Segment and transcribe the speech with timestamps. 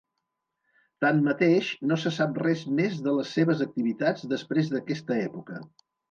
[1.03, 5.59] Tanmateix, no se sap res més de les seves activitats després d'aquesta època.